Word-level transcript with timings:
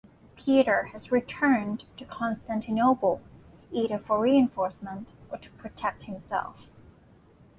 Peter 0.35 0.85
had 0.85 1.11
returned 1.11 1.83
to 1.95 2.03
Constantinople, 2.05 3.21
either 3.71 3.99
for 3.99 4.19
reinforcements 4.19 5.11
or 5.31 5.37
to 5.37 5.51
protect 5.51 6.05
himself. 6.05 6.65